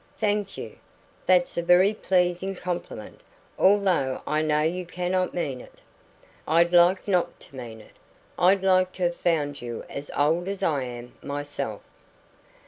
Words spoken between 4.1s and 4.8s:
I know